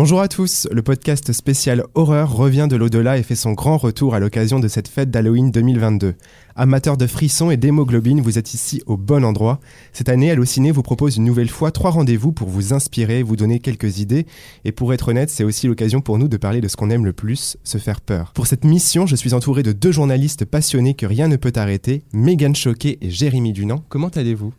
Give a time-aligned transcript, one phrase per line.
[0.00, 4.14] Bonjour à tous, le podcast spécial horreur revient de l'au-delà et fait son grand retour
[4.14, 6.14] à l'occasion de cette fête d'Halloween 2022.
[6.56, 9.60] Amateurs de frissons et d'hémoglobine, vous êtes ici au bon endroit.
[9.92, 13.58] Cette année, Allociné vous propose une nouvelle fois trois rendez-vous pour vous inspirer, vous donner
[13.58, 14.26] quelques idées.
[14.64, 17.04] Et pour être honnête, c'est aussi l'occasion pour nous de parler de ce qu'on aime
[17.04, 18.32] le plus, se faire peur.
[18.32, 22.04] Pour cette mission, je suis entouré de deux journalistes passionnés que rien ne peut arrêter,
[22.14, 23.84] Megan Choquet et Jérémy Dunant.
[23.90, 24.54] Comment allez-vous?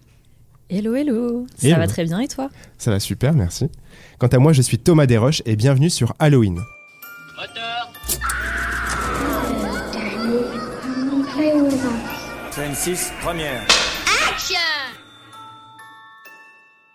[0.74, 1.46] Hello, hello.
[1.58, 1.78] Ça Hello.
[1.80, 2.50] va très bien et toi?
[2.78, 3.68] Ça va super, merci.
[4.20, 6.62] Quant à moi, je suis Thomas Desroches et bienvenue sur Halloween.
[7.38, 7.92] Moteur
[11.28, 11.70] Très haut
[12.52, 13.68] Scène 6, première.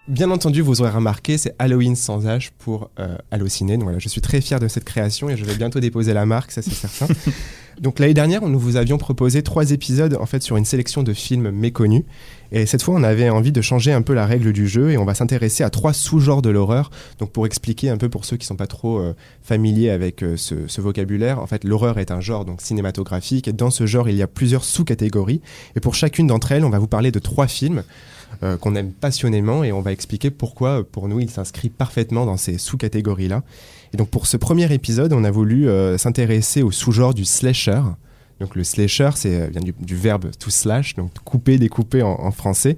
[0.09, 3.75] Bien entendu, vous aurez remarqué, c'est Halloween sans âge pour euh, Allociné.
[3.75, 6.25] Donc voilà, je suis très fier de cette création et je vais bientôt déposer la
[6.27, 7.13] marque, ça c'est certain.
[7.81, 11.13] Donc l'année dernière, nous vous avions proposé trois épisodes en fait sur une sélection de
[11.13, 12.05] films méconnus.
[12.53, 14.99] Et cette fois, on avait envie de changer un peu la règle du jeu et
[14.99, 16.91] on va s'intéresser à trois sous-genres de l'horreur.
[17.19, 20.37] Donc pour expliquer un peu pour ceux qui sont pas trop euh, familiers avec euh,
[20.37, 24.17] ce, vocabulaire, en fait, l'horreur est un genre donc cinématographique et dans ce genre, il
[24.17, 25.41] y a plusieurs sous-catégories.
[25.75, 27.83] Et pour chacune d'entre elles, on va vous parler de trois films
[28.43, 32.37] euh, qu'on aime passionnément et on va expliquer pourquoi, pour nous, il s'inscrit parfaitement dans
[32.37, 33.43] ces sous-catégories-là.
[33.93, 37.81] Et donc pour ce premier épisode, on a voulu s'intéresser au sous-genre du slasher.
[38.41, 42.11] Donc le slasher, c'est euh, vient du, du verbe to slash, donc couper, découper en,
[42.21, 42.77] en français.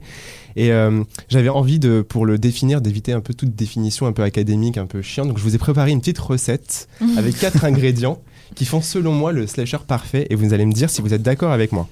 [0.54, 4.22] Et euh, j'avais envie de, pour le définir, d'éviter un peu toute définition un peu
[4.22, 5.28] académique, un peu chiante.
[5.28, 8.20] Donc je vous ai préparé une petite recette avec quatre ingrédients
[8.54, 10.26] qui font selon moi le slasher parfait.
[10.30, 11.88] Et vous allez me dire si vous êtes d'accord avec moi.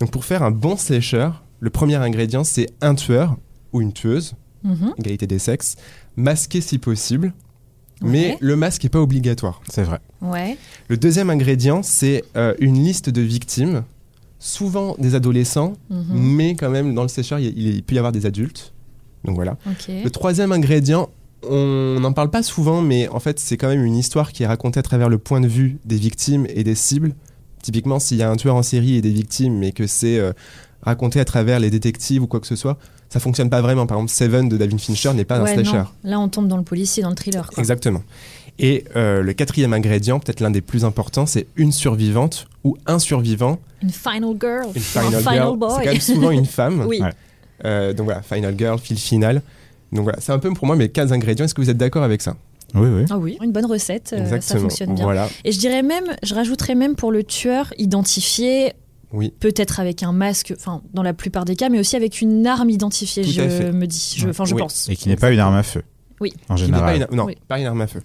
[0.00, 3.36] Donc pour faire un bon slasher, le premier ingrédient c'est un tueur
[3.72, 4.94] ou une tueuse, Mhm.
[4.98, 5.76] égalité des sexes,
[6.16, 7.32] masqué si possible.
[8.00, 8.36] Mais Ouais.
[8.40, 9.60] le masque n'est pas obligatoire.
[9.68, 9.98] C'est vrai.
[10.22, 10.56] Ouais.
[10.88, 13.82] Le deuxième ingrédient, c'est euh, une liste de victimes,
[14.38, 16.04] souvent des adolescents, Mhm.
[16.10, 18.72] mais quand même dans le sécheur, il, y a- il peut y avoir des adultes.
[19.24, 19.56] Donc voilà.
[19.88, 21.08] Le troisième ingrédient,
[21.48, 24.46] on n'en parle pas souvent, mais en fait, c'est quand même une histoire qui est
[24.46, 27.14] racontée à travers le point de vue des victimes et des cibles.
[27.62, 30.32] Typiquement, s'il y a un tueur en série et des victimes, mais que c'est euh,
[30.82, 33.86] raconté à travers les détectives ou quoi que ce soit, ça fonctionne pas vraiment.
[33.86, 35.78] Par exemple, Seven de David Fincher n'est pas Ouais, un slasher.
[35.78, 35.86] non.
[36.04, 37.48] Là, on tombe dans le policier, dans le thriller.
[37.50, 37.58] quoi.
[37.58, 38.02] Exactement.
[38.58, 42.98] Et euh, le quatrième ingrédient, peut-être l'un des plus importants, c'est une survivante ou un
[42.98, 44.66] survivant, Une final girl.
[44.74, 45.22] une final un girl.
[45.22, 45.70] final C'est boy.
[45.84, 46.84] quand même souvent une femme.
[46.88, 47.00] oui.
[47.00, 47.10] Ouais.
[47.64, 49.42] Euh, donc voilà, final girl, fil final.
[49.92, 51.44] Donc voilà, c'est un peu pour moi mes quatre ingrédients.
[51.44, 52.36] Est-ce que vous êtes d'accord avec ça?
[52.74, 53.04] Oui, oui.
[53.10, 55.04] Ah oui, une bonne recette, euh, ça fonctionne bien.
[55.04, 58.74] Voilà, Et je dirais même, je rajouterais même pour le tueur identifié,
[59.12, 59.32] oui.
[59.40, 62.70] peut-être avec un masque, enfin dans la plupart des cas, mais aussi avec une arme
[62.70, 64.60] identifiée, Tout je me dis, je- enfin je Oui.
[64.60, 64.88] pense.
[64.88, 65.82] Et qui n'est pas une arme à feu.
[66.20, 66.32] Oui.
[66.48, 67.08] En Qui n'est pas général.
[67.10, 67.36] une, non, Oui.
[67.46, 68.02] pas une arme à feu.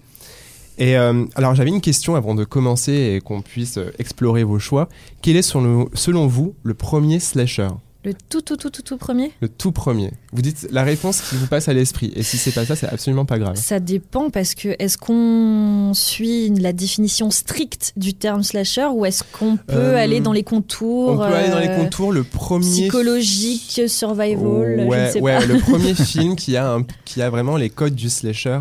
[0.78, 4.58] Et euh, alors j'avais une question avant de commencer et qu'on puisse euh, explorer vos
[4.58, 4.88] choix.
[5.22, 7.68] Quel est selon, selon vous le premier slasher?
[8.04, 11.36] Le tout, tout, tout, tout, tout premier Le tout premier Vous dites la réponse qui
[11.36, 12.12] vous passe à l'esprit.
[12.14, 13.56] Et si c'est pas ça, c'est absolument pas grave.
[13.56, 19.22] Ça dépend parce que est-ce qu'on suit la définition stricte du terme slasher ou est-ce
[19.32, 22.12] qu'on peut Euh, aller dans les contours On peut aller dans les euh, contours.
[22.12, 25.46] Le premier psychologiques, survival, je ouais, ne sais ouais, pas.
[25.46, 28.60] le premier film qui a, un- qui a vraiment les codes du slasher,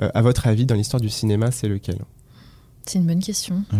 [0.00, 1.98] euh, à votre avis, dans l'histoire du cinéma, c'est lequel?
[2.84, 3.62] C'est une bonne question.
[3.72, 3.76] Euh,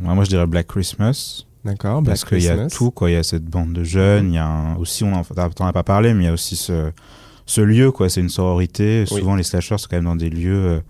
[0.00, 1.44] moi, je dirais Black Christmas.
[1.64, 3.10] D'accord parce qu'il y a tout, quoi.
[3.10, 4.30] Il y a cette bande de jeunes.
[4.32, 6.32] Il y a un- aussi, on en t'en as pas parlé, mais il y a
[6.32, 6.90] aussi ce,
[7.46, 8.08] ce lieu, quoi.
[8.10, 9.04] C'est une sororité.
[9.10, 9.18] Oui.
[9.20, 10.80] Souvent, les slashers sont quand même dans des lieux euh,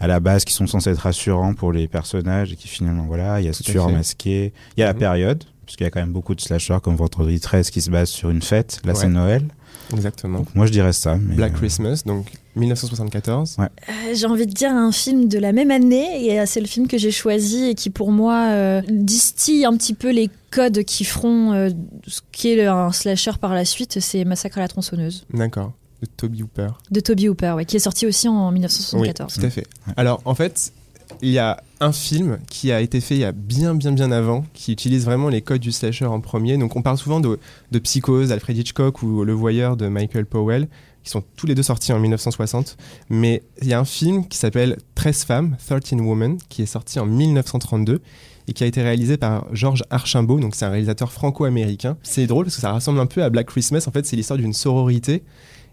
[0.00, 3.40] à la base qui sont censés être rassurants pour les personnages et qui finalement, voilà,
[3.40, 4.52] il y a ce tueur masqué.
[4.76, 4.98] Il y a la Mhm.
[4.98, 7.90] période, parce qu'il y a quand même beaucoup de slashers comme Vendredi 13 qui se
[7.90, 8.80] basent sur une fête.
[8.84, 9.12] Là, c'est Ouais.
[9.12, 9.44] Noël.
[9.92, 10.38] Exactement.
[10.38, 11.16] Donc, moi, je dirais ça.
[11.16, 13.56] Mais, Black euh, Christmas, donc 1974.
[13.58, 13.66] Ouais.
[13.88, 16.66] Euh, J'ai envie de dire un film de la même année et euh, c'est le
[16.66, 20.82] film que j'ai choisi et qui pour moi euh, distille un petit peu les codes
[20.84, 21.70] qui feront euh,
[22.06, 24.00] ce qu'est le- un slasher par la suite.
[24.00, 25.72] C'est Massacre à la tronçonneuse D'accord.
[26.00, 26.68] De Toby Hooper.
[26.90, 29.34] de Toby Hooper, ouais, qui est sorti aussi en 1974.
[29.36, 29.66] Oui, tout à fait.
[29.96, 30.72] Alors, en fait,
[31.20, 34.10] il y a un film qui a été fait il y a bien, bien, bien
[34.12, 36.56] avant, qui utilise vraiment les codes du slasher en premier.
[36.56, 37.38] Donc, on parle souvent de,
[37.70, 40.68] de Psychose, d'Alfred Hitchcock ou Le Voyeur de Michael Powell,
[41.02, 42.76] qui sont tous les deux sortis en 1960.
[43.10, 46.98] Mais il y a un film qui s'appelle 13 femmes, 13 Women, qui est sorti
[46.98, 48.00] en 1932
[48.48, 51.96] et qui a été réalisé par Georges Archambault, donc c'est un réalisateur franco-américain.
[52.02, 53.84] C'est drôle parce que ça ressemble un peu à Black Christmas.
[53.86, 55.22] En fait, c'est l'histoire d'une sororité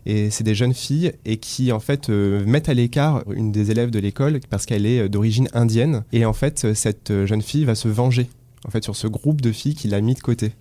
[0.09, 3.69] et c'est des jeunes filles et qui en fait euh, mettent à l'écart une des
[3.69, 7.43] élèves de l'école parce qu'elle est euh, d'origine indienne et en fait euh, cette jeune
[7.43, 8.27] fille va se venger
[8.65, 10.53] en fait sur ce groupe de filles qui l'a mis de côté.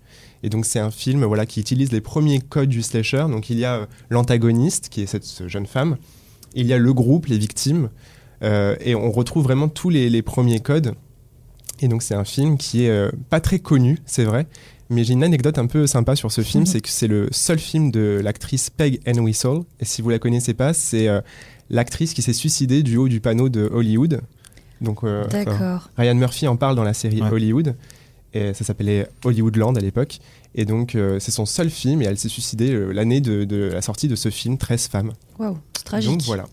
[0.43, 3.25] Et donc c'est un film voilà qui utilise les premiers codes du slasher.
[3.31, 5.97] Donc il y a l'antagoniste qui est cette ce jeune femme,
[6.55, 7.89] il y a le groupe, les victimes,
[8.43, 10.95] et on retrouve vraiment tous les, premiers codes.
[11.81, 14.47] Et donc c'est un film qui est pas très connu, c'est vrai,
[14.91, 16.67] mais j'ai une anecdote un peu sympa sur ce film, Mhm.
[16.67, 19.61] c'est que c'est le seul film de l'actrice Peg Whistle.
[19.81, 21.21] Et si vous la connaissez pas, c'est euh,
[21.71, 24.21] l'actrice qui s'est suicidée du haut du panneau de Hollywood.
[24.81, 25.25] Donc euh.
[25.97, 27.31] Ryan Murphy en parle dans la série Ouais.
[27.31, 27.75] Hollywood.
[28.35, 30.19] Et ça s'appelait Hollywoodland à l'époque.
[30.55, 33.71] Et donc, euh, c'est son seul film et elle s'est suicidée euh, l'année de, de
[33.73, 35.13] la sortie de ce film, 13 femmes.
[35.39, 36.11] Waouh, c'est tragique.
[36.11, 36.45] Donc voilà.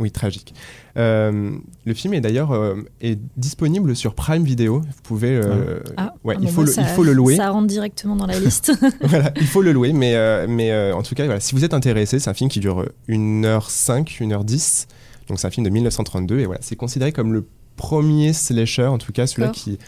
[0.00, 0.54] Oui, tragique.
[0.96, 1.52] Euh,
[1.84, 4.80] le film est d'ailleurs euh, est disponible sur Prime Video.
[4.80, 5.30] Vous pouvez.
[5.30, 7.36] euh, Ah, ouais, ah, il, faut le, ça- il faut le louer.
[7.36, 8.72] Ça rentre directement dans la liste.
[9.02, 9.92] voilà, il faut le louer.
[9.92, 12.50] Mais, euh, mais euh, en tout cas, voilà, si vous êtes intéressé, c'est un film
[12.50, 14.86] qui dure 1h05, 1h10.
[15.28, 16.40] Donc c'est un film de 1932.
[16.40, 17.46] Et voilà, c'est considéré comme le
[17.76, 19.78] premier slasher, en tout cas celui-là qui,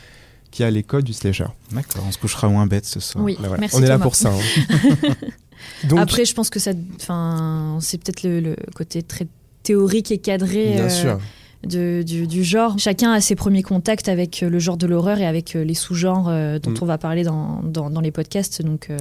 [0.52, 1.46] qui a les codes du slasher.
[1.72, 3.24] D'accord, on se couchera moins bête ce soir.
[3.24, 4.30] oui, Bah voilà, merci On est là pour ça.
[4.32, 5.08] hein.
[5.88, 6.70] Donc, Après, je pense que ça,
[7.00, 9.26] enfin, c'est peut-être le, le côté très
[9.66, 11.18] théorique et cadré bien euh, sûr.
[11.64, 12.78] de- du, du genre.
[12.78, 15.74] Chacun a ses premiers contacts avec euh, le genre de l'horreur et avec euh, les
[15.74, 16.76] sous-genres euh, dont Mm.
[16.82, 18.62] on va parler dans, dans, dans les podcasts.
[18.62, 18.96] Donc, euh,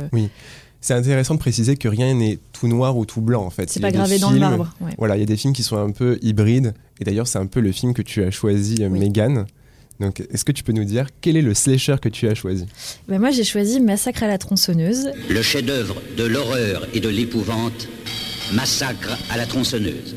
[0.81, 3.69] C'est intéressant de préciser que rien n'est tout noir ou tout blanc en fait.
[3.69, 4.73] c'est pas gravé dans le films- marbre.
[4.81, 4.91] ouais.
[4.97, 6.73] Voilà, il y a des films qui sont un peu hybrides.
[7.00, 9.00] Et d'ailleurs, c'est un peu le film que tu as choisi, Oui.
[9.00, 9.45] Megan.
[10.00, 12.65] Donc, est-ce que tu peux nous dire quel est le slasher que tu as choisi?
[13.07, 15.09] Ben, moi, j'ai choisi Massacre à la tronçonneuse.
[15.29, 17.88] Le chef-d'œuvre de l'horreur et de l'épouvante,
[18.53, 20.15] Massacre à la tronçonneuse.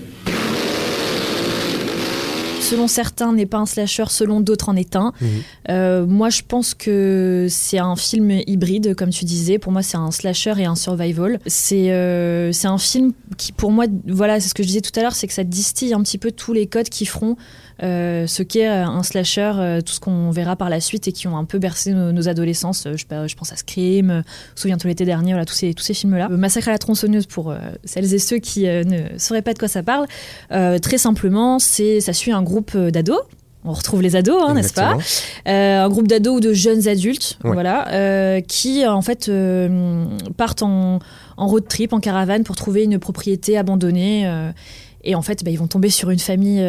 [2.60, 5.12] Selon certains, n'est pas un slasher, selon d'autres, en est un.
[5.20, 5.28] Mhm.
[5.70, 9.58] Euh, moi, je pense que c'est un film hybride, comme tu disais.
[9.58, 11.38] Pour moi, c'est un slasher et un survival.
[11.46, 14.98] C'est euh, c'est un film qui, pour moi, voilà, c'est ce que je disais tout
[14.98, 17.36] à l'heure, c'est que ça distille un petit peu tous les codes qui feront
[17.82, 21.36] euh, ce qu'est un slasher, tout ce qu'on verra par la suite et qui ont
[21.36, 22.86] un peu bercé nos, nos adolescences.
[22.86, 24.24] Euh, Je, pense à Scream,
[24.56, 26.28] Souviens-toi l'été dernier, voilà, tous ces, tous ces films-là.
[26.28, 29.82] Massacre à la tronçonneuse pour celles et ceux qui ne sauraient pas de quoi ça
[29.82, 30.06] parle.
[30.50, 33.20] Très simplement, c'est ça suit un groupe euh, d'ados.
[33.64, 34.96] On retrouve les ados, hein, n'est-ce pas.
[35.48, 37.52] Euh, Un groupe d'ados ou de jeunes adultes, Ouais.
[37.52, 39.30] voilà, euh, qui en fait
[40.36, 41.00] partent en,
[41.36, 44.30] en road trip, en caravane pour trouver une propriété abandonnée.
[45.04, 46.64] et en fait, bah, ils vont tomber sur une famille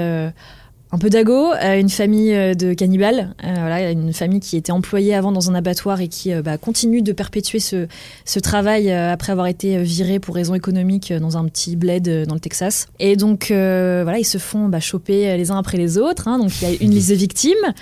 [0.92, 4.72] un peu d'ago, euh, une famille euh, de cannibales, euh, voilà, une famille qui était
[4.72, 7.88] employée avant dans un abattoir et qui euh, bah, continue de perpétuer ce,
[8.26, 12.26] ce travail euh, après avoir été euh, viré pour raisons économiques dans un petit bled
[12.28, 12.88] dans le Texas.
[13.00, 16.28] Et donc voilà, ils se font bah, choper les uns après les autres.
[16.28, 16.40] hein.
[16.40, 17.74] donc il y a une liste de victimes.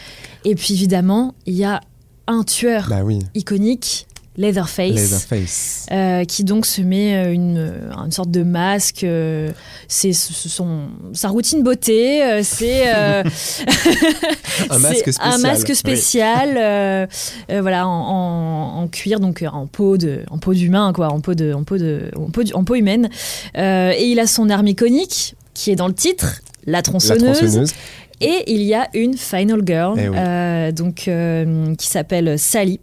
[0.43, 1.81] Et puis évidemment, il y a
[2.27, 4.06] un tueur Bah oui, iconique,
[4.37, 4.93] Leatherface.
[4.93, 5.85] Leatherface.
[5.91, 9.03] Euh, qui donc se met euh, une, euh, une sorte de masque.
[9.03, 9.49] euh,
[9.87, 12.23] c'est ce- ce- son, sa routine beauté.
[12.23, 12.87] euh, c'est
[14.69, 15.33] Un masque spécial.
[15.33, 17.07] Un masque spécial,
[17.49, 21.33] voilà, en, en- en cuir, donc en peau de, en peau d'humain, quoi, en peau
[21.33, 23.09] de, en peau de, en peau, du- en peau humaine.
[23.55, 27.73] Et il a son arme iconique qui est dans le titre, la La tronçonneuse.
[28.19, 30.15] Et il y a une final girl, Eh oui.
[30.17, 32.79] euh, donc euh, qui s'appelle Sally.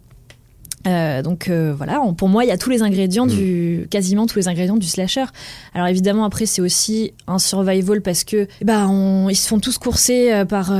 [0.87, 3.29] Euh, donc euh, voilà, on- pour moi, il y a tous les ingrédients Mm.
[3.29, 5.25] du, quasiment tous les ingrédients du slasher.
[5.73, 9.77] Alors évidemment, après, c'est aussi un survival parce que bah, on- ils se font tous
[9.77, 10.71] courser euh, par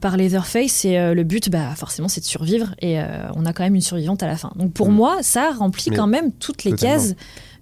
[0.00, 2.98] par Leatherface et le but, bah forcément, c'est de survivre et
[3.36, 4.52] on a quand même une survivante à la fin.
[4.56, 4.94] Donc pour Mm.
[4.94, 6.96] moi, ça remplit Mais quand même toutes les totalement.
[6.96, 7.14] cases.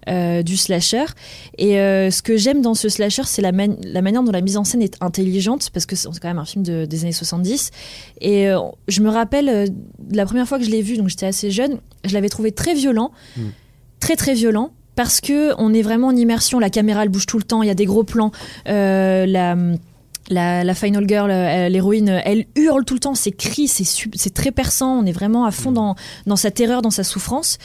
[0.09, 1.05] Euh, du slasher.
[1.57, 4.41] Et euh, ce que j'aime dans ce slasher c'est la, man- la manière dont la
[4.41, 7.11] mise en scène est intelligente parce que c'est quand même un film de- des années
[7.11, 7.71] 70
[8.21, 9.71] et euh, je me rappelle
[10.11, 12.73] la première fois que je l'ai vu donc j'étais assez jeune je l'avais trouvé très
[12.73, 13.11] violent.
[13.37, 13.41] Mm.
[13.99, 17.37] très très violent parce que on est vraiment en immersion la caméra elle bouge tout
[17.37, 18.31] le temps il y a des gros plans
[18.65, 19.55] la
[20.31, 24.33] la, la final girl, euh, l'héroïne, euh, elle hurle tout le temps, ses cris, c'est
[24.33, 25.95] très perçant, on est vraiment à fond dans,
[26.25, 27.57] dans sa terreur, dans sa souffrance.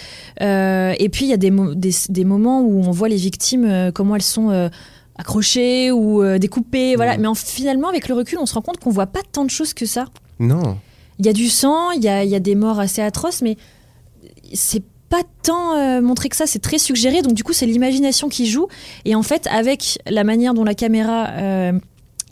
[0.43, 3.17] Euh, et puis il y a des, mo- des, des moments où on voit les
[3.17, 4.69] victimes, euh, comment elles sont euh,
[5.17, 7.15] accrochées ou euh, découpées, voilà.
[7.15, 7.23] Mhm.
[7.23, 9.51] Mais en- finalement, avec le recul, on se rend compte qu'on voit pas tant de
[9.51, 10.05] choses que ça.
[10.39, 10.77] Non.
[11.19, 13.41] Il y a du sang, il y a, il y a des morts assez atroces,
[13.41, 13.57] mais
[14.53, 18.29] c'est pas tant euh, montré que ça, c'est très suggéré, donc du coup c'est l'imagination
[18.29, 18.67] qui joue,
[19.05, 21.73] et en fait avec la manière dont la caméra euh,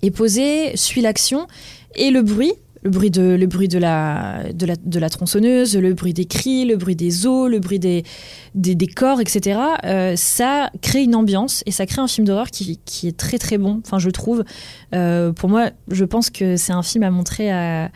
[0.05, 1.47] est posée, suit l'action,
[1.95, 5.75] et le bruit, le bruit de, le bruit de la, de, la, de la tronçonneuse,
[5.77, 8.05] le bruit des cris, le bruit des os, le bruit des,
[8.55, 12.51] des, des corps, etc., euh, ça crée une ambiance, et ça crée un film d'horreur
[12.51, 14.45] qui, qui est très très bon, enfin je trouve.
[14.95, 17.91] Euh, pour moi, je pense que c'est un film à montrer à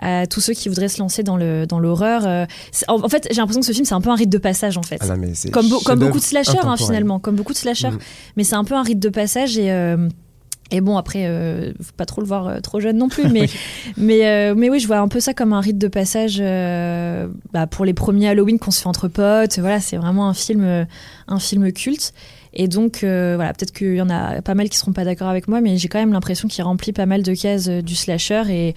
[0.00, 2.24] à tous ceux qui voudraient se lancer dans le dans l'horreur.
[2.24, 2.46] Euh,
[2.86, 4.78] en, en fait, j'ai l'impression que ce film c'est un peu un rite de passage
[4.78, 4.98] en fait.
[5.00, 5.16] Ah non,
[5.50, 7.90] comme, beau- comme beaucoup de slashers hein, finalement, comme beaucoup de slashers.
[7.90, 7.98] Mhm.
[8.36, 10.08] Mais c'est un peu un rite de passage et euh,
[10.70, 13.46] et bon après, euh, faut pas trop le voir euh, trop jeune non plus, mais
[13.96, 17.28] mais euh, mais oui, je vois un peu ça comme un rite de passage euh,
[17.52, 19.58] bah, pour les premiers Halloween qu'on se fait entre potes.
[19.58, 20.86] Voilà, c'est vraiment un film
[21.28, 22.12] un film culte.
[22.54, 25.48] Et donc, voilà, peut-être qu'il y en a pas mal qui seront pas d'accord avec
[25.48, 28.74] moi, mais j'ai quand même l'impression qu'il remplit pas mal de cases du slasher et,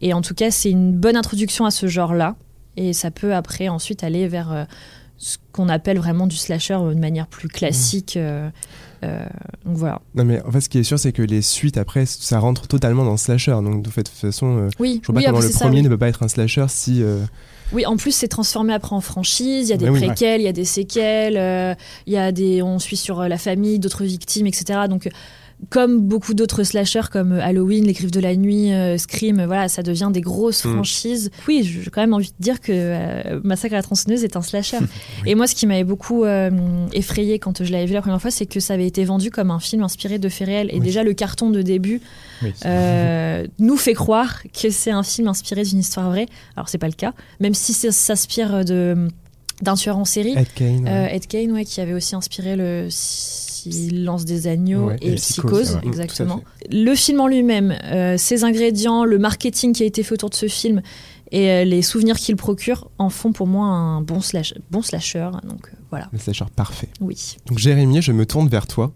[0.00, 2.36] Et en tout cas, c'est une bonne introduction à ce genre-là.
[2.76, 4.66] Et ça peut après ensuite aller vers
[5.18, 8.16] ce qu'on appelle vraiment du slasher de manière plus classique.
[8.16, 8.48] euh,
[9.04, 9.24] euh,
[9.64, 10.00] donc voilà.
[10.14, 12.66] Non, mais en fait, ce qui est sûr, c'est que les suites après, ça rentre
[12.66, 13.52] totalement dans le slasher.
[13.52, 15.82] Donc, de toute façon, euh, Oui, je vois pas oui, comment le ça, premier oui.
[15.84, 17.02] ne peut pas être un slasher si.
[17.02, 17.20] euh,
[17.72, 19.68] Oui, en plus, c'est transformé après en franchise.
[19.68, 20.06] Il y a des Mais oui.
[20.06, 21.74] préquels, il y a des séquelles, euh,
[22.06, 24.80] il y a des, on suit sur la famille, d'autres victimes, etc.
[24.88, 25.08] Donc,
[25.70, 29.68] comme beaucoup d'autres slashers comme euh, Halloween, Les Griffes de la Nuit, euh, Scream, voilà,
[29.68, 30.72] ça devient des grosses Mm.
[30.74, 31.30] franchises.
[31.48, 34.42] Oui, j'ai quand même envie de dire que euh, Massacre à la tronçonneuse est un
[34.42, 34.78] slasher.
[35.26, 36.50] Et moi, ce qui m'avait beaucoup euh,
[36.92, 39.50] effrayé quand je l'avais vu la première fois, c'est que ça avait été vendu comme
[39.50, 40.68] un film inspiré de faits réels.
[40.70, 40.80] Et Oui.
[40.80, 42.00] déjà, le carton de début
[42.42, 42.52] Oui.
[42.64, 46.26] euh, nous fait croire que c'est un film inspiré d'une histoire vraie.
[46.56, 49.08] Alors c'est pas le cas, même si ça s'inspire de
[49.60, 50.84] d'un tueur en série, Ed Kane.
[50.84, 51.16] ouais.
[51.16, 52.86] Ed Kane, ouais, qui avait aussi inspiré le
[53.72, 55.80] Silence des agneaux Ouais, et, et Psychose, Psychose, ouais.
[55.88, 56.42] Exactement.
[56.70, 60.34] Le film en lui-même, euh, ses ingrédients, le marketing qui a été fait autour de
[60.34, 60.82] ce film
[61.30, 65.28] et euh, les souvenirs qu'il procure en font pour moi un bon slash, bon slasher.
[65.44, 66.88] Donc euh, voilà, Le slasher parfait.
[67.00, 67.36] oui.
[67.46, 68.92] Donc, Jérémy, je me tourne vers toi.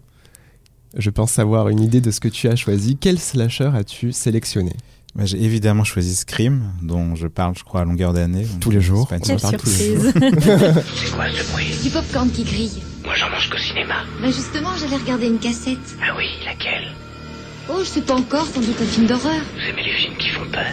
[0.95, 2.97] Je pense savoir une idée de ce que tu as choisi.
[2.99, 4.73] Quel slasher as-tu sélectionné?
[5.19, 8.47] J'ai évidemment choisi Scream, dont je parle, je crois, à longueur d'année.
[8.59, 9.07] Tous les jours.
[9.07, 12.81] pas Quelle surprise C'est quoi ce bruit Du popcorn qui grille.
[13.05, 14.05] Moi j'en mange qu'au cinéma.
[14.21, 15.77] Bah justement, j'allais regarder une cassette.
[16.01, 16.91] Ah oui, laquelle?
[17.69, 19.41] Oh, je sais pas encore, sans doute un film d'horreur.
[19.55, 20.65] Vous aimez les films qui font peur?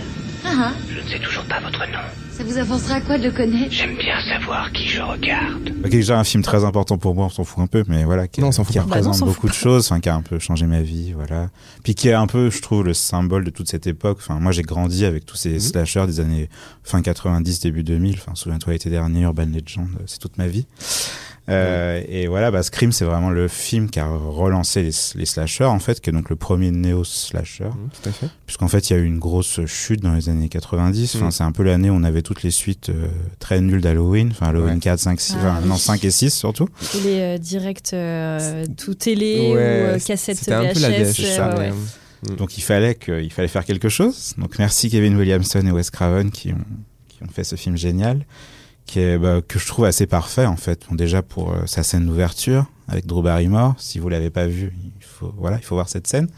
[0.45, 1.99] Ah ah, Je ne sais toujours pas votre nom.
[2.33, 3.71] ça vous avancera à quoi de le connaître?
[3.73, 5.65] J'aime bien savoir qui je regarde.
[5.83, 8.05] Qui est déjà un film très important pour moi, on s'en fout un peu, mais
[8.05, 8.51] voilà, qui, Non.
[8.51, 11.51] Bah représente s'en beaucoup de choses, enfin, qui a un peu changé ma vie, voilà.
[11.85, 14.19] Puis qui est un peu, je trouve, le symbole de toute cette époque.
[14.21, 15.61] Enfin, moi, j'ai grandi avec tous ces Mhm.
[15.61, 16.49] slashers des années
[16.83, 18.15] fin 90, début 2000.
[18.15, 20.67] Enfin, souviens-toi, l'été dernier, Urban Legend, euh, c'est toute ma vie.
[21.51, 25.65] Euh, Et voilà, bah, Scream, c'est vraiment le film qui a relancé les, les slashers,
[25.65, 27.65] en fait, qui est donc le premier néo-slasher.
[27.65, 28.27] Mm, Tout à fait.
[28.47, 31.31] puisqu'en fait il y a eu une grosse chute dans les années 90 enfin Mm.
[31.31, 34.47] c'est un peu l'année où on avait toutes les suites euh, très nulles d'Halloween enfin
[34.49, 34.81] Halloween Ouais.
[34.81, 35.81] 4 5 6 Ah enfin, non oui.
[35.81, 40.73] 5 et 6 surtout Tous les euh, directs euh, tout télé Ouais, ou euh, un
[40.73, 41.13] peu la VHS.
[41.37, 41.59] ça.
[41.59, 41.73] ouais,
[42.31, 45.71] euh, donc il fallait que il fallait faire quelque chose donc merci Kevin Williamson et
[45.73, 46.59] Wes Craven qui ont
[47.09, 48.25] qui ont fait ce film génial
[48.91, 51.83] qui est bah, que je trouve assez parfait en fait bon, déjà pour euh, sa
[51.83, 55.77] scène d'ouverture avec Drew Barrymore si vous l'avez pas vu il faut voilà il faut
[55.77, 56.29] voir cette scène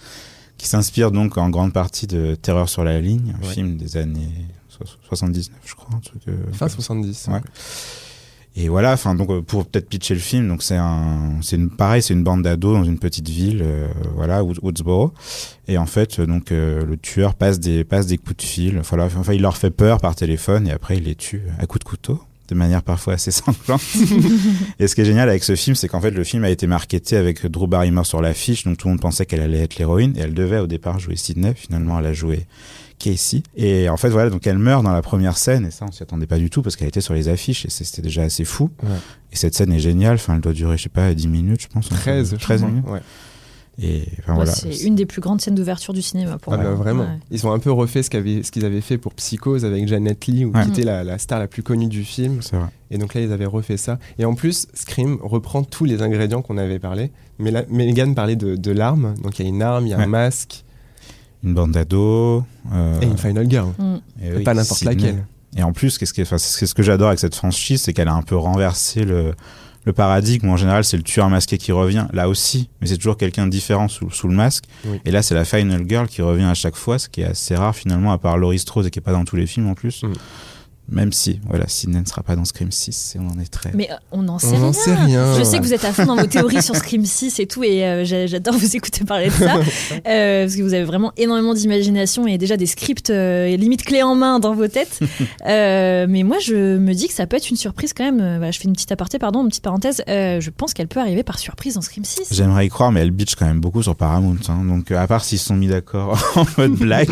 [0.58, 3.52] qui s'inspire donc en grande partie de Terreur sur la ligne un Ouais.
[3.54, 4.28] film des années
[4.68, 7.28] so- 79 je crois un truc euh, Fin 70.
[7.32, 7.40] Ouais.
[8.54, 11.70] Et voilà, enfin donc euh, pour peut-être pitcher le film, donc c'est un, c'est une
[11.70, 15.14] pareil, c'est une bande d'ados dans une petite ville, euh, voilà, Wood- Woodsboro.
[15.68, 18.78] Et en fait, donc euh, le tueur passe des passe des coups de fil.
[18.86, 21.78] Voilà, enfin il leur fait peur par téléphone et après il les tue à coups
[21.82, 23.82] de couteau, de manière parfois assez sanglante.
[24.78, 26.66] et ce qui est génial avec ce film, c'est qu'en fait le film a été
[26.66, 30.12] marketé avec Drew Barrymore sur l'affiche, donc tout le monde pensait qu'elle allait être l'héroïne
[30.16, 31.54] et elle devait au départ jouer Sydney.
[31.54, 32.46] Finalement, elle a joué
[32.98, 33.42] Casey.
[33.56, 36.02] Et en fait, voilà, donc elle meurt dans la première scène, et ça, on s'y
[36.02, 38.70] attendait pas du tout parce qu'elle était sur les affiches, et c'était déjà assez fou.
[38.82, 38.90] Ouais.
[39.32, 41.68] Et cette scène est géniale, enfin, elle doit durer, je sais pas, 10 minutes, je
[41.68, 41.88] pense.
[41.88, 42.70] 13, je 13 crois.
[42.70, 42.88] minutes.
[42.88, 43.00] Ouais.
[43.84, 44.52] Et enfin, Ouais, voilà.
[44.52, 46.66] c'est une des plus grandes scènes d'ouverture du cinéma pour Ah moi.
[46.66, 47.02] bah, vraiment.
[47.02, 47.18] Ouais.
[47.32, 50.52] Ils ont un peu refait ce qu'ils avaient fait pour Psychose avec Janet Lee, où-
[50.52, 50.62] Ouais.
[50.64, 52.38] qui était la, la star la plus connue du film.
[52.52, 52.66] Vrai.
[52.92, 53.98] Et donc là, ils avaient refait ça.
[54.18, 57.10] Et en plus, Scream reprend tous les ingrédients qu'on avait parlé.
[57.40, 59.14] Mais là, Megan parlait de, de l'arme.
[59.22, 60.04] Donc il y a une arme, il y a Ouais.
[60.04, 60.64] un masque
[61.42, 62.44] Une bande d'ados.
[62.72, 63.72] euh, et une Final Girl.
[63.78, 63.94] Mm.
[64.22, 65.24] et Et oui, pas n'importe laquelle.
[65.56, 68.14] Et en plus, qu'est-ce enfin, c'est ce que j'adore avec cette franchise, c'est qu'elle a
[68.14, 69.34] un peu renversé le,
[69.84, 70.48] le paradigme.
[70.48, 72.06] En général, c'est le tueur masqué qui revient.
[72.12, 74.64] Là aussi, mais c'est toujours quelqu'un de différent sous, sous le masque.
[74.84, 75.00] Oui.
[75.04, 77.54] Et là, c'est la Final Girl qui revient à chaque fois, ce qui est assez
[77.54, 79.74] rare finalement, à part Laurie Strode et qui est pas dans tous les films en
[79.74, 80.02] plus.
[80.02, 80.12] Mm.
[80.88, 83.70] Même si, voilà, Sydney ne sera pas dans Scream 6 et on en est très.
[83.72, 84.58] Mais euh, on n'en sait rien.
[84.58, 85.38] n'en sait rien.
[85.38, 87.62] Je sais que vous êtes à fond dans vos théories sur Scream 6 et tout,
[87.64, 89.54] et euh, j'a- j'adore vous écouter parler de ça,
[90.06, 94.02] euh, parce que vous avez vraiment énormément d'imagination et déjà des scripts euh, limite clés
[94.02, 94.98] en main dans vos têtes.
[95.46, 98.18] Euh, mais moi, je me dis que ça peut être une surprise quand même.
[98.18, 100.02] Voilà, je fais une petite aparté, pardon, une petite parenthèse.
[100.08, 102.28] Euh, je pense qu'elle peut arriver par surprise dans Scream 6.
[102.30, 104.36] J'aimerais y croire, mais elle bitch quand même beaucoup sur Paramount.
[104.48, 104.64] hein.
[104.64, 107.08] Donc, à part s'ils se sont mis d'accord en mode blague.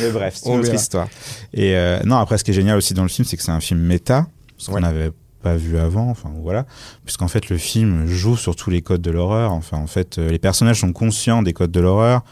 [0.00, 1.08] Mais bref, c'est une autre histoire.
[1.52, 3.52] Et euh, non, après, ce qui est génial aussi dans le film, c'est que c'est
[3.52, 5.10] un film méta, ce qu'on n'avait
[5.42, 6.10] pas vu avant.
[6.10, 6.66] Enfin, voilà.
[7.04, 9.52] Puisqu'en fait, le film joue sur tous les codes de l'horreur.
[9.52, 12.24] Enfin, en fait, euh, les personnages sont conscients des codes de l'horreur.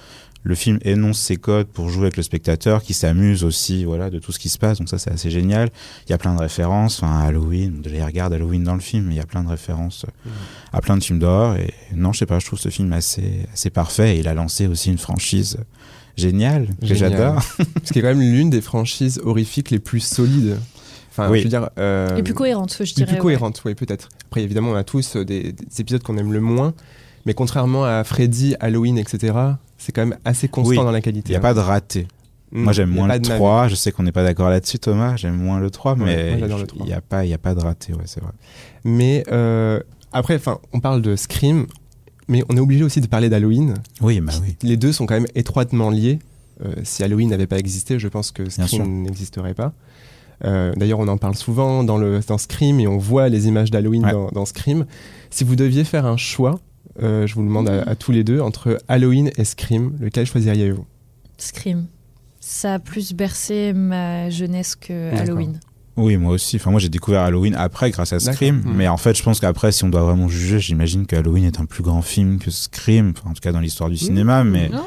[0.45, 4.19] Le film énonce ses codes pour jouer avec le spectateur, qui s'amuse aussi, voilà, de
[4.19, 4.79] tout ce qui se passe.
[4.79, 5.71] Donc ça, c'est assez génial.
[6.07, 7.81] Il y a plein de références, enfin, à Halloween.
[7.85, 10.31] Je regarde Halloween dans le film, mais il y a plein de références euh,
[10.73, 11.57] à plein de films d'horreur.
[11.57, 14.17] Et non, je sais pas, je trouve ce film assez, assez parfait.
[14.17, 15.59] Et il a lancé aussi une franchise
[16.17, 17.13] géniale que Génial.
[17.13, 17.43] j'adore.
[17.85, 20.59] Ce qui est quand même l'une des franchises horrifiques les plus solides.
[21.11, 21.39] Enfin, Oui.
[21.39, 21.69] je veux dire.
[21.79, 23.07] euh, Et plus cohérente, je les dirais.
[23.07, 23.21] plus ouais.
[23.21, 24.09] cohérentes, oui, peut-être.
[24.27, 26.73] Après, évidemment, on a tous euh, des, des épisodes qu'on aime le moins.
[27.27, 29.33] Mais contrairement à Freddy, Halloween, etc.,
[29.79, 30.77] c'est quand même assez constant Oui.
[30.77, 31.31] dans la Il qualité.
[31.31, 31.43] n'y a hein.
[31.43, 32.09] pas de raté.
[32.51, 33.69] Moi, j'aime Il moins le de 3.
[33.69, 35.17] Je sais qu'on n'est pas d'accord là-dessus, Thomas.
[35.17, 36.81] J'aime moins le 3, Ouais, mais moi, j'adore le 3.
[36.85, 38.33] il n'y a, pas- il y a pas de raté, ouais, c'est vrai.
[38.85, 39.81] Mais euh,
[40.13, 41.67] après, enfin, on parle de Scream,
[42.33, 43.75] mais on est obligé aussi de parler d'Halloween.
[44.01, 44.57] Oui, bah oui.
[44.63, 46.19] Les deux sont quand même étroitement liés.
[46.65, 48.49] Euh, si Halloween n'avait pas existé, je pense que.
[48.51, 49.73] Scream n'existerait pas.
[50.45, 53.71] Euh, D'ailleurs, on en parle souvent dans, le, dans Scream et on voit les images
[53.71, 54.13] d'Halloween Ouais.
[54.13, 54.87] dans, dans Scream.
[55.31, 56.59] Si vous deviez faire un choix,
[57.03, 60.27] euh, je vous le demande à, à tous les deux, entre Halloween et Scream, lequel
[60.27, 60.85] choisiriez-vous?
[61.39, 61.87] Scream.
[62.41, 65.15] Ça a plus bercé ma jeunesse que.
[65.17, 65.61] Halloween.
[65.97, 66.57] Oui, moi aussi.
[66.57, 68.63] Enfin, moi, j'ai découvert Halloween après grâce à Scream.
[68.65, 68.73] Hmm.
[68.77, 71.61] Mais en fait, je pense qu'après, si on doit vraiment juger, j'imagine que Halloween est
[71.61, 73.13] un plus grand film que Scream.
[73.17, 74.43] Enfin, en tout cas, dans l'histoire du cinéma.
[74.45, 74.85] Mais Non,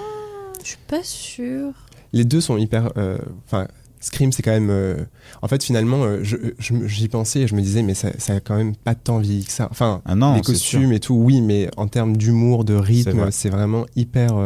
[0.64, 1.72] je suis pas sûre.
[2.14, 2.90] Les deux sont hyper.
[2.98, 3.68] euh, Enfin,
[4.00, 4.70] Scream, c'est quand même.
[4.70, 4.96] euh,
[5.42, 8.10] en fait, finalement, euh, je- je me- j'y pensais et je me disais, mais ça,
[8.20, 9.68] ça a quand même pas tant vieilli que ça.
[9.72, 13.20] Enfin, ah non, les costumes et tout, oui, mais en termes d'humour, de C'est rythme,
[13.20, 13.32] vrai.
[13.32, 14.38] c'est vraiment hyper.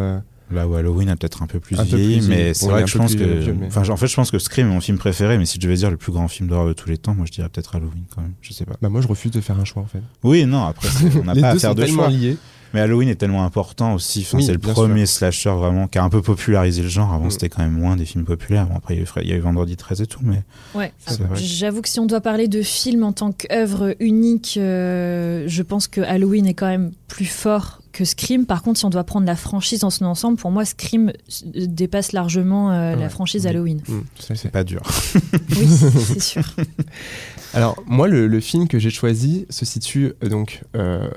[0.51, 2.83] Là où Halloween a peut-être un peu plus Un peu vieilli, plus mais c'est vrai
[2.83, 3.65] que je pense que.
[3.67, 5.75] Enfin, en fait, je pense que Scream est mon film préféré, mais si je devais
[5.75, 8.03] dire le plus grand film d'horreur de tous les temps, moi je dirais peut-être Halloween
[8.13, 8.33] quand même.
[8.41, 8.75] Je sais pas.
[8.81, 10.01] Bah, moi, je refuse de faire un choix en fait.
[10.23, 10.87] Oui, non, après,
[11.19, 12.11] on n'a pas deux à faire sont de tellement choix.
[12.11, 12.37] liés.
[12.73, 14.21] Mais Halloween est tellement important aussi.
[14.21, 17.11] Enfin, Oui, c'est le premier slasher vraiment qui a un peu popularisé le genre.
[17.13, 17.31] Avant, Mm.
[17.31, 18.67] c'était quand même moins des films populaires.
[18.67, 20.43] Bon, après, il y a eu Vendredi 13 et tout, mais
[20.75, 20.91] Ouais.
[21.35, 25.87] J'avoue que si on doit parler de film en tant qu'œuvre unique, euh, je pense
[25.87, 28.45] que Halloween est quand même plus fort que Scream.
[28.45, 31.65] Par contre, si on doit prendre la franchise dans son ensemble, pour moi, Scream euh,
[31.65, 33.49] dépasse largement euh, la franchise Oui.
[33.49, 33.81] Halloween.
[33.87, 34.35] Mm, fait.
[34.35, 34.81] c'est pas dur.
[35.57, 36.43] Oui, c'est sûr.
[37.55, 41.09] Alors, moi, le, le film que j'ai choisi se situe euh, donc euh,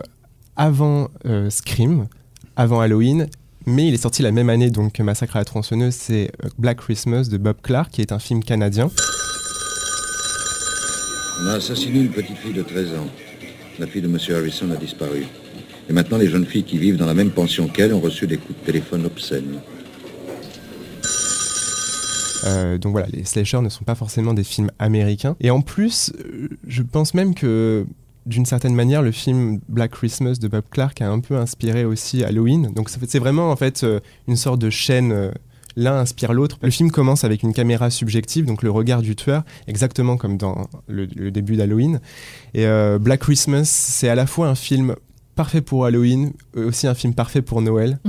[0.62, 2.06] avant euh, Scream,
[2.54, 3.26] avant Halloween,
[3.66, 5.92] mais il est sorti la même année donc que Massacre à la tronçonneuse.
[5.92, 8.88] C'est euh, Black Christmas de Bob Clark, qui est un film canadien.
[11.42, 13.08] On a assassiné une petite fille de 13 ans.
[13.80, 14.16] La fille de M.
[14.30, 15.26] Harrison a disparu.
[15.90, 18.36] Et maintenant, les jeunes filles qui vivent dans la même pension qu'elle ont reçu des
[18.36, 19.58] coups de téléphone obscènes.
[22.44, 25.34] Euh, donc voilà, les slashers ne sont pas forcément des films américains.
[25.40, 26.12] Et en plus,
[26.68, 27.84] je pense même que
[28.26, 32.22] d'une certaine manière, le film Black Christmas de Bob Clark a un peu inspiré aussi
[32.24, 32.70] Halloween.
[32.74, 35.12] Donc c'est vraiment en fait euh, une sorte de chaîne.
[35.12, 35.30] euh,
[35.74, 36.58] L'un inspire l'autre.
[36.60, 40.68] Le film commence avec une caméra subjective, donc le regard du tueur, exactement comme dans
[40.86, 41.98] le, le début d'Halloween.
[42.52, 44.96] Et euh, Black Christmas, c'est à la fois un film
[45.34, 47.98] parfait pour Halloween, aussi un film parfait pour Noël.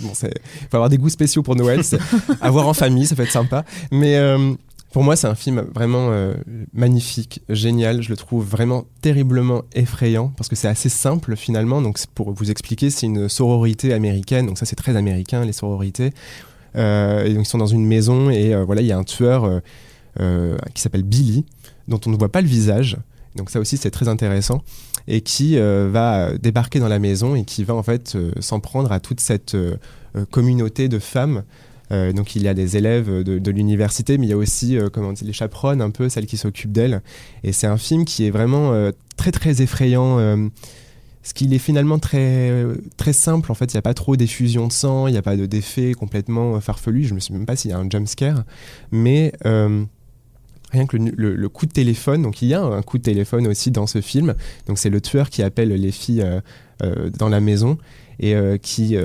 [0.00, 0.28] bon, faut
[0.76, 1.82] avoir des goûts spéciaux pour Noël.
[1.82, 1.98] c'est-
[2.40, 3.64] À voir en famille, ça peut être sympa.
[3.90, 4.54] Mais euh,
[4.92, 6.34] pour moi, c'est un film vraiment euh,
[6.72, 8.02] magnifique, génial.
[8.02, 11.82] Je le trouve vraiment terriblement effrayant parce que c'est assez simple finalement.
[11.82, 14.46] Donc, pour vous expliquer, c'est une sororité américaine.
[14.46, 16.12] Donc, ça, c'est très américain, les sororités.
[16.76, 19.04] Euh, et donc, ils sont dans une maison et euh, voilà, il y a un
[19.04, 19.60] tueur
[20.74, 21.44] qui s'appelle Billy,
[21.86, 22.96] dont on ne voit pas le visage.
[23.36, 24.64] Donc, ça aussi, c'est très intéressant.
[25.06, 28.98] Et qui va débarquer dans la maison et qui va en fait s'en prendre à
[28.98, 29.56] toute cette
[30.30, 31.44] communauté de femmes
[31.90, 34.88] euh, donc il y a des élèves de, l'université, mais il y a aussi euh,
[34.92, 37.02] comment on dit, les chaperones, un peu celles qui s'occupent d'elles.
[37.44, 40.18] Et c'est un film qui est vraiment euh, très très effrayant.
[41.22, 42.52] ce qu'il est finalement très,
[42.96, 45.22] très simple, en fait, il n'y a pas trop d'effusion de sang, il n'y a
[45.22, 48.44] pas de- d'effets complètement farfelus, je ne sais même pas s'il y a un jumpscare,
[48.92, 53.46] mais rien que le, coup de téléphone, donc il y a un coup de téléphone
[53.46, 54.34] aussi dans ce film,
[54.66, 56.24] donc c'est le tueur qui appelle les filles
[57.18, 57.76] dans la maison
[58.20, 58.96] et qui...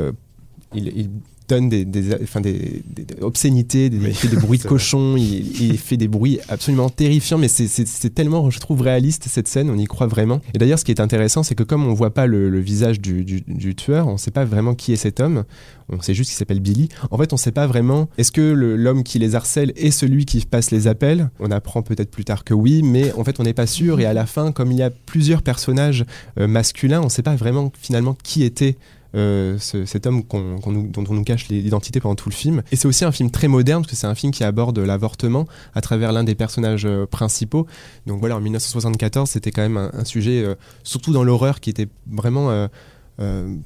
[0.73, 1.09] il
[1.47, 5.15] donne des, des, enfin des, des- des obscénités, Oui, il fait des bruits de cochon,
[5.17, 9.69] il, il fait des bruits absolument terrifiants, mais c'est- tellement, je trouve, réaliste cette scène,
[9.69, 10.41] on y croit vraiment.
[10.53, 12.99] Et d'ailleurs, ce qui est intéressant, c'est que comme on voit pas le, le visage
[13.01, 15.43] du, du- du tueur, on sait pas vraiment qui est cet homme,
[15.89, 16.89] on sait juste qu'il s'appelle Billy.
[17.11, 20.39] En fait, on sait pas vraiment, est-ce que l'homme qui les harcèle est celui qui
[20.45, 21.29] passe les appels?
[21.39, 24.05] On apprend peut-être plus tard que oui, mais en fait, on n'est pas sûr, et
[24.05, 26.05] à la fin, comme il y a plusieurs personnages
[26.39, 28.77] euh, masculins, on sait pas vraiment finalement qui était
[29.15, 32.33] euh, ce- cet homme qu'on- qu'on nous- dont on nous cache l'identité pendant tout le
[32.33, 32.63] film.
[32.71, 35.47] Et c'est aussi un film très moderne, parce que c'est un film qui aborde l'avortement
[35.75, 37.67] à travers l'un des personnages euh, principaux.
[38.07, 41.69] Donc voilà, en 1974, c'était quand même un, un sujet, euh, surtout dans l'horreur, qui
[41.69, 42.67] était vraiment...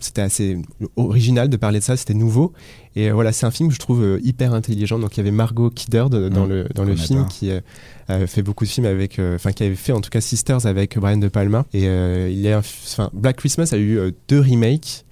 [0.02, 0.58] c'était assez
[0.98, 2.52] original de parler de ça, c'était nouveau.
[2.98, 5.00] Et voilà, c'est un film que je trouve hyper intelligent.
[5.00, 8.28] Donc il y avait Margot Kidder de- dans Mmh, le, dans le film qui euh,
[8.28, 10.98] fait beaucoup de films avec, euh, enfin qui avait fait en tout cas Sisters avec
[11.00, 11.66] Brian De Palma.
[11.74, 15.06] Et euh, il y a, un f- enfin Black Christmas a eu deux remakes,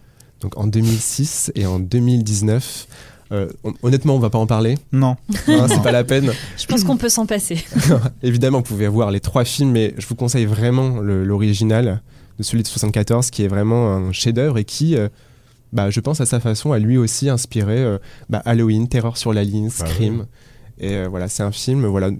[0.45, 2.87] donc en 2006 et en 2019.
[3.31, 4.77] Euh, hon- honnêtement, on va pas en parler.
[4.91, 5.15] Non.
[5.47, 6.31] Hein, c'est pas la peine.
[6.57, 7.65] Je pense qu'on peut s'en passer.
[8.23, 12.01] Évidemment, vous pouvez voir les trois films, mais je vous conseille vraiment l'original
[12.37, 15.07] de celui de 74, qui est vraiment un chef-d'œuvre et qui, euh,
[15.73, 17.97] bah, je pense à sa façon, a lui aussi inspiré euh,
[18.29, 20.25] bah, Halloween, Terreur sur la ligne, Bah Scream.
[20.77, 22.11] Et euh, voilà, c'est un film, voilà,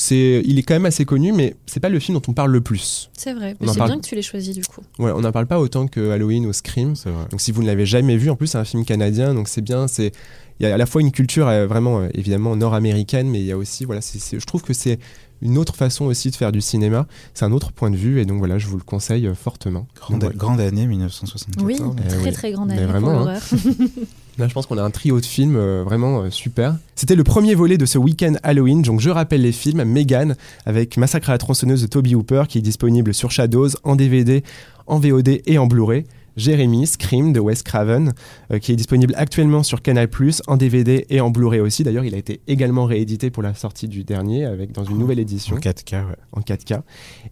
[0.00, 2.52] c'est, il est quand même assez connu, mais c'est pas le film dont on parle
[2.52, 3.10] le plus.
[3.16, 3.56] C'est vrai.
[3.60, 3.90] Mais c'est parle.
[3.90, 4.80] bien que tu l'aies choisi du coup.
[4.98, 6.94] Ouais, on n'en parle pas autant que Halloween ou Scream.
[6.94, 7.24] C'est vrai.
[7.30, 9.60] Donc si vous ne l'avez jamais vu, en plus c'est un film canadien, donc c'est
[9.62, 9.88] bien.
[9.88, 10.12] C'est
[10.60, 13.46] il y a à la fois une culture euh, vraiment euh, évidemment nord-américaine, mais il
[13.46, 14.98] y a aussi voilà, c'est- c'est- je trouve que c'est
[15.40, 17.06] une autre façon aussi de faire du cinéma.
[17.34, 19.86] C'est un autre point de vue, et donc voilà, je vous le conseille euh, fortement.
[19.96, 21.64] Grande, Donc, grande année 1974.
[21.64, 22.32] Oui, Eh très oui.
[22.32, 23.38] très grande Mais année pour vraiment, hein.
[24.38, 26.76] Là, je pense qu'on a un trio de films euh, vraiment euh, super.
[26.94, 28.82] C'était le premier volet de ce week-end Halloween.
[28.82, 32.58] Donc, je rappelle les films Megan avec Massacre à la tronçonneuse de Toby Hooper qui
[32.58, 34.44] est disponible sur Shadows en DVD,
[34.86, 36.04] en VOD et en Blu-ray.
[36.38, 38.14] Jérémy, Scream de Wes Craven,
[38.52, 40.08] euh, qui est disponible actuellement sur Canal+,
[40.46, 41.82] en DVD et en Blu-ray aussi.
[41.82, 45.18] D'ailleurs, il a été également réédité pour la sortie du dernier, avec dans une nouvelle
[45.18, 46.16] édition En 4K, ouais.
[46.32, 46.82] en 4K.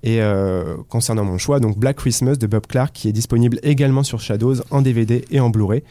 [0.03, 4.03] Et euh, concernant mon choix, donc Black Christmas de Bob Clark, qui est disponible également
[4.03, 5.85] sur Shadows en DVD et en Blu-ray.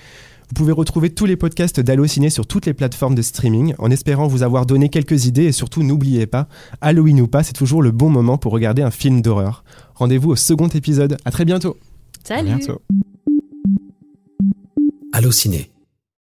[0.50, 4.28] Vous pouvez retrouver tous les podcasts d'Allociné sur toutes les plateformes de streaming, en espérant
[4.28, 6.48] vous avoir donné quelques idées et surtout n'oubliez pas,
[6.82, 9.64] Halloween ou pas, c'est toujours le bon moment pour regarder un film d'horreur.
[9.96, 11.18] Rendez-vous au second épisode.
[11.26, 11.78] À très bientôt.
[12.26, 12.82] À Salut bientôt.
[15.14, 15.72] Allociné,